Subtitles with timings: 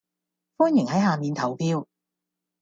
[0.57, 1.85] 歡迎喺下面投票